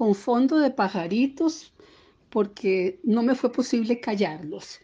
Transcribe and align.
con 0.00 0.14
fondo 0.14 0.58
de 0.58 0.70
pajaritos 0.70 1.74
porque 2.30 3.00
no 3.04 3.22
me 3.22 3.34
fue 3.34 3.52
posible 3.52 4.00
callarlos. 4.00 4.80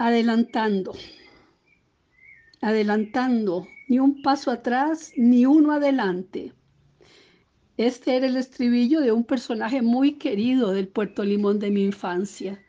Adelantando, 0.00 0.94
adelantando, 2.60 3.68
ni 3.86 4.00
un 4.00 4.20
paso 4.20 4.50
atrás, 4.50 5.12
ni 5.16 5.46
uno 5.46 5.70
adelante. 5.70 6.54
Este 7.76 8.16
era 8.16 8.26
el 8.26 8.36
estribillo 8.36 9.00
de 9.00 9.12
un 9.12 9.22
personaje 9.22 9.80
muy 9.80 10.14
querido 10.14 10.72
del 10.72 10.88
Puerto 10.88 11.22
Limón 11.22 11.60
de 11.60 11.70
mi 11.70 11.84
infancia. 11.84 12.60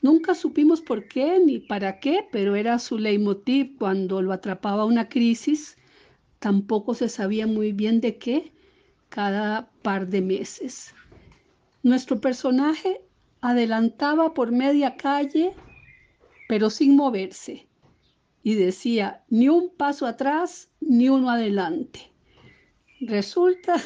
Nunca 0.00 0.34
supimos 0.34 0.80
por 0.80 1.08
qué 1.08 1.38
ni 1.44 1.58
para 1.58 2.00
qué, 2.00 2.26
pero 2.32 2.56
era 2.56 2.78
su 2.78 2.96
leitmotiv 2.96 3.76
cuando 3.76 4.22
lo 4.22 4.32
atrapaba 4.32 4.86
una 4.86 5.10
crisis 5.10 5.76
Tampoco 6.44 6.92
se 6.92 7.08
sabía 7.08 7.46
muy 7.46 7.72
bien 7.72 8.02
de 8.02 8.18
qué 8.18 8.52
cada 9.14 9.70
par 9.82 10.08
de 10.08 10.20
meses. 10.20 10.92
Nuestro 11.84 12.20
personaje 12.20 13.00
adelantaba 13.40 14.34
por 14.34 14.50
media 14.50 14.96
calle, 14.96 15.54
pero 16.48 16.68
sin 16.68 16.96
moverse, 16.96 17.68
y 18.42 18.54
decía, 18.56 19.22
ni 19.28 19.48
un 19.48 19.70
paso 19.70 20.06
atrás, 20.06 20.68
ni 20.80 21.08
uno 21.08 21.30
adelante. 21.30 22.10
Resulta 23.00 23.80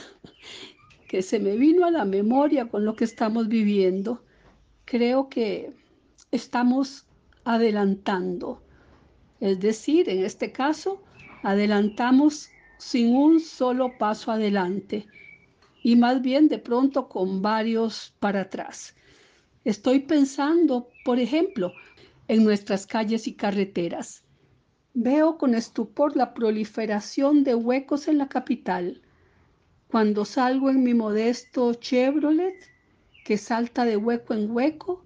que 1.09 1.21
se 1.21 1.39
me 1.39 1.57
vino 1.57 1.85
a 1.85 1.91
la 1.91 2.07
memoria 2.07 2.71
con 2.71 2.87
lo 2.87 2.97
que 2.97 3.05
estamos 3.05 3.49
viviendo. 3.49 4.25
Creo 4.87 5.29
que 5.29 5.75
estamos 6.31 7.07
adelantando. 7.45 8.63
Es 9.41 9.61
decir, 9.61 10.09
en 10.09 10.25
este 10.25 10.53
caso, 10.53 11.03
adelantamos 11.43 12.49
sin 12.79 13.15
un 13.15 13.41
solo 13.41 13.99
paso 13.99 14.31
adelante 14.31 15.07
y 15.83 15.97
más 15.97 16.23
bien 16.23 16.49
de 16.49 16.59
pronto 16.59 17.09
con 17.09 17.43
varios 17.43 18.15
para 18.19 18.43
atrás. 18.43 18.95
Estoy 19.65 20.01
pensando, 20.01 20.89
por 21.05 21.19
ejemplo, 21.19 21.75
en 22.27 22.45
nuestras 22.45 22.87
calles 22.87 23.27
y 23.27 23.35
carreteras. 23.35 24.25
Veo 24.95 25.39
con 25.39 25.55
estupor 25.55 26.17
la 26.17 26.35
proliferación 26.35 27.45
de 27.45 27.55
huecos 27.55 28.09
en 28.09 28.19
la 28.19 28.29
capital. 28.29 29.03
Cuando 29.89 30.25
salgo 30.25 30.71
en 30.71 30.83
mi 30.83 30.95
modesto 30.95 31.75
Chevrolet, 31.75 32.57
que 33.25 33.37
salta 33.37 33.85
de 33.85 33.97
hueco 33.97 34.35
en 34.35 34.51
hueco, 34.51 35.05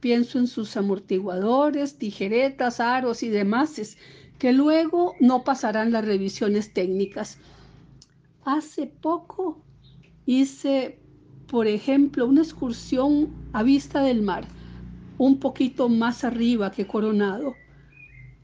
pienso 0.00 0.38
en 0.38 0.46
sus 0.46 0.76
amortiguadores, 0.76 1.96
tijeretas, 1.98 2.80
aros 2.80 3.22
y 3.22 3.28
demás 3.28 3.78
que 4.38 4.52
luego 4.52 5.14
no 5.20 5.44
pasarán 5.44 5.92
las 5.92 6.04
revisiones 6.04 6.72
técnicas. 6.72 7.38
Hace 8.44 8.86
poco 8.86 9.62
hice, 10.26 10.98
por 11.46 11.66
ejemplo, 11.66 12.26
una 12.26 12.42
excursión 12.42 13.30
a 13.52 13.62
vista 13.62 14.02
del 14.02 14.22
mar, 14.22 14.44
un 15.18 15.38
poquito 15.38 15.88
más 15.88 16.24
arriba 16.24 16.72
que 16.72 16.86
Coronado. 16.86 17.54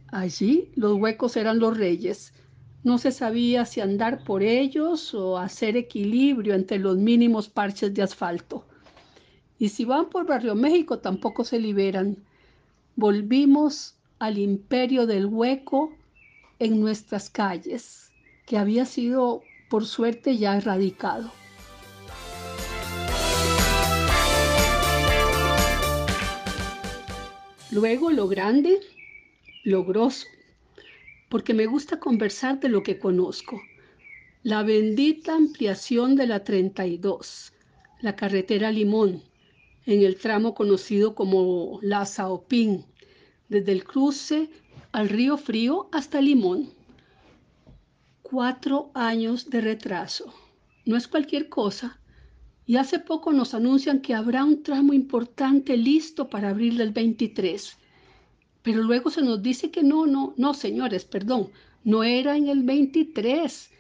Allí 0.09 0.71
los 0.77 0.99
huecos 0.99 1.37
eran 1.37 1.59
los 1.59 1.77
reyes. 1.77 2.33
No 2.85 2.99
se 2.99 3.11
sabía 3.11 3.65
si 3.65 3.81
andar 3.81 4.25
por 4.25 4.43
ellos 4.43 5.13
o 5.13 5.37
hacer 5.37 5.77
equilibrio 5.77 6.55
entre 6.55 6.79
los 6.79 6.97
mínimos 6.97 7.49
parches 7.49 7.93
de 7.93 8.03
asfalto. 8.03 8.65
Y 9.59 9.71
si 9.71 9.85
van 9.85 10.09
por 10.09 10.27
Barrio 10.27 10.55
México 10.55 11.01
tampoco 11.01 11.45
se 11.45 11.59
liberan. 11.59 12.17
Volvimos 12.95 13.98
al 14.19 14.39
imperio 14.39 15.07
del 15.07 15.27
hueco 15.27 15.93
en 16.59 16.81
nuestras 16.81 17.31
calles, 17.31 18.11
que 18.47 18.59
había 18.59 18.85
sido, 18.85 19.43
por 19.71 19.87
suerte, 19.87 20.37
ya 20.37 20.57
erradicado. 20.57 21.31
Luego 27.71 28.11
lo 28.11 28.27
grande, 28.29 28.81
lo 29.63 29.85
grosso, 29.85 30.27
porque 31.29 31.53
me 31.53 31.67
gusta 31.67 32.01
conversar 32.01 32.59
de 32.61 32.71
lo 32.71 32.83
que 32.83 32.99
conozco. 32.99 33.61
La 34.43 34.63
bendita 34.63 35.35
ampliación 35.35 36.17
de 36.17 36.27
la 36.27 36.43
32, 36.43 37.53
la 38.01 38.17
carretera 38.17 38.73
Limón, 38.73 39.23
en 39.85 40.03
el 40.03 40.17
tramo 40.17 40.55
conocido 40.55 41.15
como 41.15 41.79
La 41.83 42.07
Saopín, 42.07 42.87
desde 43.49 43.73
el 43.73 43.85
cruce 43.85 44.51
al 44.93 45.09
río 45.09 45.37
Frío 45.37 45.89
hasta 45.93 46.21
Limón. 46.21 46.71
Cuatro 48.23 48.91
años 48.95 49.49
de 49.51 49.61
retraso. 49.61 50.33
No 50.85 50.97
es 50.97 51.09
cualquier 51.09 51.49
cosa. 51.49 51.99
Y 52.67 52.77
hace 52.77 52.99
poco 52.99 53.33
nos 53.33 53.55
anuncian 53.55 54.01
que 54.01 54.15
habrá 54.15 54.45
un 54.45 54.63
tramo 54.63 54.93
importante 54.93 55.77
listo 55.77 56.29
para 56.29 56.51
abril 56.51 56.77
del 56.77 56.93
23. 56.93 57.79
Pero 58.63 58.83
luego 58.83 59.09
se 59.11 59.23
nos 59.23 59.43
dice 59.43 59.71
que 59.71 59.83
no, 59.83 60.07
no, 60.07 60.35
no, 60.37 60.53
señores, 60.53 61.07
perdón, 61.07 61.51
no 61.85 62.05
era 62.05 62.37
en 62.37 62.49
el 62.49 62.65
23, 62.65 63.71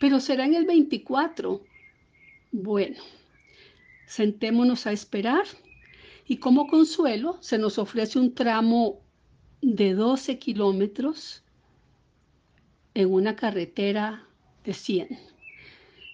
pero 0.00 0.18
será 0.18 0.44
en 0.44 0.54
el 0.54 0.64
24. 0.64 1.62
Bueno, 2.50 2.96
sentémonos 4.06 4.88
a 4.88 4.92
esperar 4.92 5.44
y 6.26 6.38
como 6.38 6.66
consuelo 6.66 7.38
se 7.40 7.58
nos 7.58 7.78
ofrece 7.78 8.18
un 8.18 8.34
tramo 8.34 9.03
de 9.64 9.94
12 9.94 10.38
kilómetros 10.38 11.42
en 12.92 13.10
una 13.10 13.34
carretera 13.34 14.26
de 14.62 14.74
100. 14.74 15.18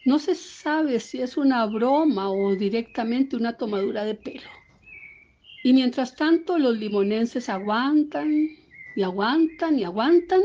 No 0.05 0.21
se 0.21 0.37
sabe 0.37 1.01
si 1.01 1.21
es 1.21 1.37
una 1.37 1.67
broma 1.67 2.31
o 2.31 2.55
directamente 2.55 3.37
una 3.37 3.57
tomadura 3.57 4.05
de 4.05 4.15
pelo. 4.15 4.49
Y 5.65 5.73
mientras 5.73 6.15
tanto 6.15 6.59
los 6.59 6.79
limonenses 6.79 7.49
aguantan 7.49 8.51
y 8.95 9.03
aguantan 9.03 9.79
y 9.79 9.85
aguantan 9.85 10.43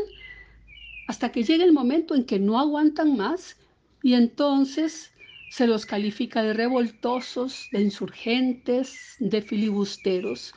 hasta 1.08 1.32
que 1.32 1.44
llega 1.44 1.64
el 1.64 1.74
momento 1.74 2.16
en 2.16 2.26
que 2.26 2.40
no 2.40 2.60
aguantan 2.60 3.16
más 3.16 3.56
y 4.02 4.16
entonces 4.16 5.14
se 5.52 5.68
los 5.68 5.86
califica 5.86 6.42
de 6.42 6.54
revoltosos, 6.54 7.70
de 7.72 7.82
insurgentes, 7.82 9.16
de 9.20 9.44
filibusteros. 9.44 10.56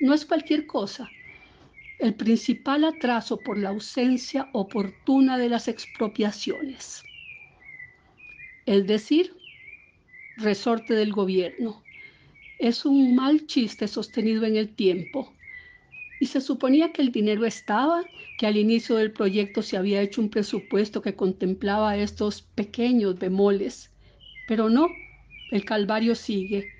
No 0.00 0.12
es 0.12 0.26
cualquier 0.26 0.66
cosa 0.66 1.10
el 2.00 2.14
principal 2.14 2.84
atraso 2.84 3.38
por 3.38 3.58
la 3.58 3.68
ausencia 3.68 4.48
oportuna 4.54 5.36
de 5.36 5.50
las 5.50 5.68
expropiaciones. 5.68 7.02
Es 8.64 8.86
decir, 8.86 9.34
resorte 10.38 10.94
del 10.94 11.12
gobierno. 11.12 11.82
Es 12.58 12.86
un 12.86 13.14
mal 13.14 13.46
chiste 13.46 13.86
sostenido 13.86 14.44
en 14.44 14.56
el 14.56 14.74
tiempo. 14.74 15.34
Y 16.20 16.26
se 16.26 16.40
suponía 16.40 16.92
que 16.92 17.02
el 17.02 17.12
dinero 17.12 17.44
estaba, 17.44 18.02
que 18.38 18.46
al 18.46 18.56
inicio 18.56 18.96
del 18.96 19.12
proyecto 19.12 19.62
se 19.62 19.76
había 19.76 20.00
hecho 20.00 20.22
un 20.22 20.30
presupuesto 20.30 21.02
que 21.02 21.16
contemplaba 21.16 21.96
estos 21.96 22.42
pequeños 22.42 23.18
bemoles. 23.18 23.90
Pero 24.48 24.70
no, 24.70 24.88
el 25.50 25.64
calvario 25.66 26.14
sigue. 26.14 26.72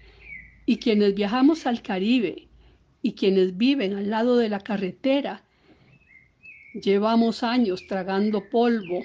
Y 0.65 0.79
quienes 0.79 1.15
viajamos 1.15 1.67
al 1.67 1.83
Caribe 1.83 2.50
y 3.03 3.13
quienes 3.13 3.57
viven 3.57 3.95
al 3.95 4.11
lado 4.11 4.37
de 4.37 4.49
la 4.49 4.61
carretera. 4.61 5.43
Llevamos 6.75 7.43
años 7.43 7.87
tragando 7.87 8.49
polvo, 8.49 9.05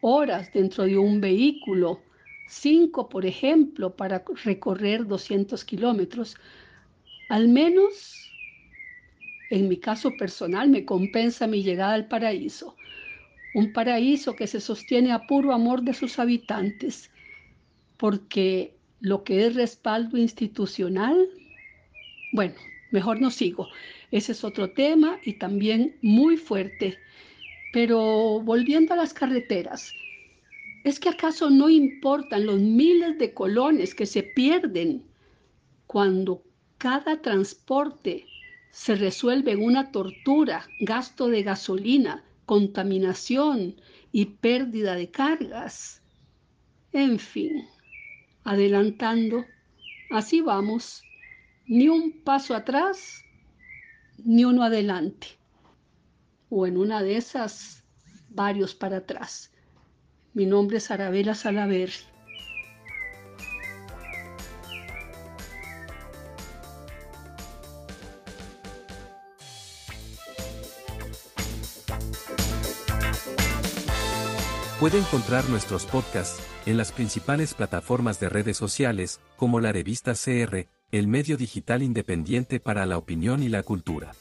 horas 0.00 0.52
dentro 0.52 0.84
de 0.84 0.98
un 0.98 1.20
vehículo, 1.20 2.02
cinco, 2.46 3.08
por 3.08 3.24
ejemplo, 3.24 3.96
para 3.96 4.24
recorrer 4.44 5.06
200 5.06 5.64
kilómetros. 5.64 6.36
Al 7.30 7.48
menos, 7.48 8.30
en 9.50 9.68
mi 9.68 9.78
caso 9.78 10.16
personal, 10.16 10.68
me 10.68 10.84
compensa 10.84 11.46
mi 11.46 11.62
llegada 11.62 11.94
al 11.94 12.08
paraíso. 12.08 12.76
Un 13.54 13.72
paraíso 13.72 14.34
que 14.34 14.46
se 14.46 14.60
sostiene 14.60 15.12
a 15.12 15.26
puro 15.26 15.52
amor 15.52 15.82
de 15.82 15.94
sus 15.94 16.18
habitantes, 16.18 17.10
porque 17.96 18.76
lo 19.00 19.24
que 19.24 19.46
es 19.46 19.54
respaldo 19.54 20.16
institucional, 20.16 21.28
bueno, 22.32 22.54
mejor 22.92 23.20
no 23.20 23.30
sigo. 23.30 23.68
Ese 24.10 24.32
es 24.32 24.44
otro 24.44 24.70
tema 24.70 25.18
y 25.24 25.34
también 25.34 25.96
muy 26.02 26.36
fuerte. 26.36 26.98
Pero 27.72 28.40
volviendo 28.42 28.94
a 28.94 28.96
las 28.96 29.14
carreteras, 29.14 29.94
¿Es 30.84 30.98
que 30.98 31.08
acaso 31.08 31.48
no 31.48 31.68
importan 31.70 32.46
los 32.46 32.58
miles 32.58 33.16
de 33.18 33.32
colones 33.32 33.94
que 33.94 34.06
se 34.06 34.24
pierden 34.24 35.04
cuando 35.86 36.42
cada 36.78 37.22
transporte 37.22 38.26
se 38.72 38.96
resuelve 38.96 39.52
en 39.52 39.62
una 39.62 39.92
tortura, 39.92 40.68
gasto 40.80 41.28
de 41.28 41.44
gasolina, 41.44 42.24
contaminación 42.46 43.80
y 44.10 44.24
pérdida 44.24 44.96
de 44.96 45.08
cargas? 45.08 46.02
En 46.92 47.20
fin, 47.20 47.64
adelantando, 48.42 49.44
así 50.10 50.40
vamos, 50.40 51.04
ni 51.72 51.88
un 51.88 52.12
paso 52.22 52.54
atrás, 52.54 53.24
ni 54.18 54.44
uno 54.44 54.62
adelante. 54.62 55.38
O 56.50 56.66
en 56.66 56.76
una 56.76 57.02
de 57.02 57.16
esas, 57.16 57.82
varios 58.28 58.74
para 58.74 58.98
atrás. 58.98 59.50
Mi 60.34 60.44
nombre 60.44 60.76
es 60.76 60.90
Arabela 60.90 61.34
Salaver. 61.34 61.90
Puede 74.78 74.98
encontrar 74.98 75.48
nuestros 75.48 75.86
podcasts 75.86 76.42
en 76.66 76.76
las 76.76 76.92
principales 76.92 77.54
plataformas 77.54 78.20
de 78.20 78.28
redes 78.28 78.58
sociales, 78.58 79.20
como 79.36 79.58
la 79.58 79.72
revista 79.72 80.12
CR, 80.12 80.66
el 80.92 81.08
medio 81.08 81.38
digital 81.38 81.82
independiente 81.82 82.60
para 82.60 82.84
la 82.84 82.98
opinión 82.98 83.42
y 83.42 83.48
la 83.48 83.62
cultura. 83.62 84.12